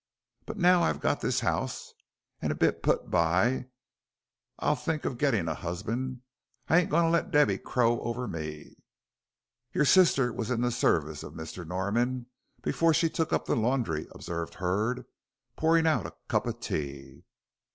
But 0.47 0.57
now 0.57 0.81
I've 0.81 0.99
got 0.99 1.21
this 1.21 1.43
'ouse, 1.43 1.93
and 2.41 2.51
a 2.51 2.55
bit 2.55 2.81
put 2.81 3.11
by, 3.11 3.67
I'll 4.57 4.75
think 4.75 5.05
of 5.05 5.19
gittin' 5.19 5.47
a 5.47 5.53
'usband. 5.53 6.21
I 6.67 6.79
ain't 6.79 6.87
a 6.87 6.89
goin' 6.89 7.03
to 7.03 7.09
let 7.11 7.29
Debby 7.29 7.59
crow 7.59 7.99
over 8.01 8.27
me." 8.27 8.77
"Your 9.73 9.85
sister 9.85 10.33
was 10.33 10.49
in 10.49 10.61
the 10.61 10.71
service 10.71 11.21
of 11.21 11.33
Mr. 11.35 11.67
Norman 11.67 12.25
before 12.63 12.95
she 12.95 13.11
took 13.11 13.31
up 13.31 13.45
the 13.45 13.55
laundry," 13.55 14.07
observed 14.09 14.55
Hurd, 14.55 15.05
pouring 15.55 15.85
out 15.85 16.07
a 16.07 16.15
cup 16.27 16.47
of 16.47 16.59
tea. 16.59 17.21